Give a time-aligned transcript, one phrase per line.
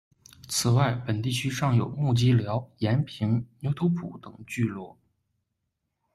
[0.47, 4.97] 此外，本地区尚有木屐藔、延平、牛头埔等聚落。